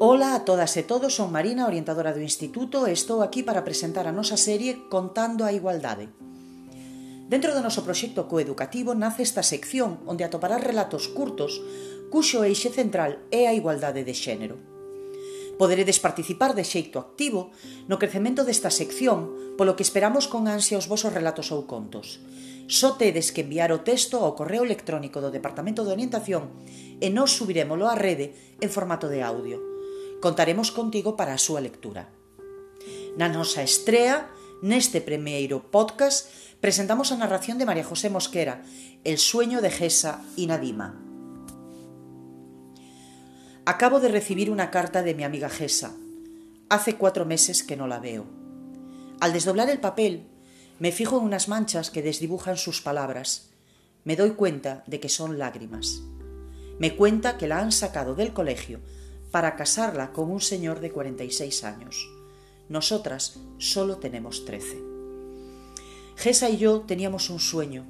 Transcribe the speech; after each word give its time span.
Ola 0.00 0.36
a 0.36 0.44
todas 0.46 0.78
e 0.78 0.86
todos, 0.86 1.18
son 1.18 1.34
Marina, 1.34 1.66
orientadora 1.66 2.14
do 2.14 2.22
Instituto, 2.22 2.86
e 2.86 2.94
estou 2.94 3.18
aquí 3.18 3.42
para 3.42 3.66
presentar 3.66 4.06
a 4.06 4.14
nosa 4.14 4.38
serie 4.38 4.86
Contando 4.86 5.42
a 5.42 5.50
Igualdade. 5.50 6.06
Dentro 7.26 7.50
do 7.50 7.66
noso 7.66 7.82
proxecto 7.82 8.30
coeducativo 8.30 8.94
nace 8.94 9.26
esta 9.26 9.42
sección 9.42 9.98
onde 10.06 10.22
atoparás 10.22 10.62
relatos 10.62 11.10
curtos 11.10 11.58
cuxo 12.14 12.46
eixe 12.46 12.70
central 12.70 13.26
é 13.34 13.50
a 13.50 13.56
igualdade 13.58 14.06
de 14.06 14.14
xénero. 14.14 14.62
Poderedes 15.58 15.98
participar 15.98 16.54
de 16.54 16.62
xeito 16.62 17.02
activo 17.02 17.50
no 17.90 17.98
crecemento 17.98 18.46
desta 18.46 18.70
sección, 18.70 19.34
polo 19.58 19.74
que 19.74 19.82
esperamos 19.82 20.30
con 20.30 20.46
ansia 20.46 20.78
os 20.78 20.86
vosos 20.86 21.10
relatos 21.10 21.50
ou 21.50 21.66
contos. 21.66 22.22
Só 22.70 22.94
tedes 22.94 23.34
que 23.34 23.42
enviar 23.42 23.74
o 23.74 23.82
texto 23.82 24.22
ao 24.22 24.38
correo 24.38 24.62
electrónico 24.62 25.18
do 25.18 25.34
Departamento 25.34 25.82
de 25.82 25.90
Orientación 25.90 26.54
e 27.02 27.10
nos 27.10 27.34
subiremoslo 27.34 27.90
á 27.90 27.98
rede 27.98 28.38
en 28.62 28.70
formato 28.70 29.10
de 29.10 29.26
audio. 29.26 29.67
Contaremos 30.20 30.72
contigo 30.72 31.14
para 31.14 31.30
a 31.30 31.38
súa 31.38 31.62
lectura. 31.62 32.10
Na 33.14 33.30
nosa 33.30 33.62
estrea, 33.62 34.26
neste 34.66 34.98
primeiro 34.98 35.70
podcast, 35.70 36.26
presentamos 36.58 37.14
a 37.14 37.20
narración 37.22 37.54
de 37.54 37.62
María 37.62 37.86
José 37.86 38.10
Mosquera, 38.10 38.66
El 39.06 39.22
sueño 39.22 39.62
de 39.62 39.70
Gesa 39.70 40.26
y 40.34 40.50
Nadima. 40.50 40.98
Acabo 43.62 44.02
de 44.02 44.10
recibir 44.10 44.50
una 44.50 44.74
carta 44.74 45.06
de 45.06 45.14
mi 45.14 45.22
amiga 45.22 45.46
Gesa. 45.46 45.94
Hace 46.66 46.98
cuatro 46.98 47.22
meses 47.22 47.62
que 47.62 47.78
no 47.78 47.86
la 47.86 48.02
veo. 48.02 48.26
Al 49.22 49.30
desdoblar 49.30 49.70
el 49.70 49.78
papel, 49.78 50.26
me 50.82 50.90
fijo 50.90 51.18
en 51.18 51.30
unas 51.30 51.46
manchas 51.46 51.94
que 51.94 52.02
desdibujan 52.02 52.58
sus 52.58 52.82
palabras. 52.82 53.54
Me 54.02 54.16
doy 54.16 54.34
cuenta 54.34 54.82
de 54.90 54.98
que 54.98 55.08
son 55.08 55.38
lágrimas. 55.38 56.02
Me 56.82 56.96
cuenta 56.96 57.38
que 57.38 57.46
la 57.46 57.60
han 57.60 57.70
sacado 57.70 58.16
del 58.16 58.32
colegio 58.32 58.82
para 59.30 59.56
casarla 59.56 60.12
con 60.12 60.30
un 60.30 60.40
señor 60.40 60.80
de 60.80 60.90
46 60.90 61.64
años. 61.64 62.08
Nosotras 62.68 63.38
solo 63.58 63.96
tenemos 63.96 64.44
13. 64.44 64.82
Gesa 66.16 66.50
y 66.50 66.58
yo 66.58 66.80
teníamos 66.80 67.30
un 67.30 67.38
sueño, 67.38 67.86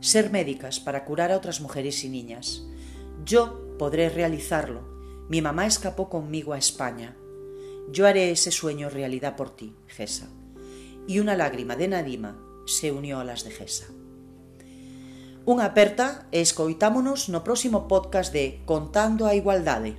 ser 0.00 0.30
médicas 0.30 0.80
para 0.80 1.04
curar 1.04 1.32
a 1.32 1.36
otras 1.36 1.60
mujeres 1.60 2.02
y 2.04 2.08
niñas. 2.08 2.64
Yo 3.24 3.76
podré 3.78 4.08
realizarlo. 4.08 4.80
Mi 5.28 5.42
mamá 5.42 5.66
escapó 5.66 6.08
conmigo 6.08 6.52
a 6.52 6.58
España. 6.58 7.16
Yo 7.90 8.06
haré 8.06 8.30
ese 8.30 8.50
sueño 8.50 8.88
realidad 8.90 9.36
por 9.36 9.54
ti, 9.54 9.74
Gesa. 9.86 10.28
Y 11.06 11.20
una 11.20 11.36
lágrima 11.36 11.76
de 11.76 11.88
Nadima 11.88 12.38
se 12.66 12.92
unió 12.92 13.20
a 13.20 13.24
las 13.24 13.44
de 13.44 13.50
Gesa. 13.50 13.86
Unha 15.48 15.72
aperta 15.72 16.28
e 16.28 16.44
escoitámonos 16.44 17.32
no 17.32 17.40
próximo 17.40 17.88
podcast 17.88 18.36
de 18.36 18.60
Contando 18.68 19.24
a 19.24 19.32
Igualdade. 19.32 19.96